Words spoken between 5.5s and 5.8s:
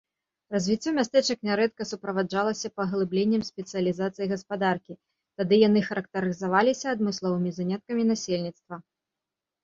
яны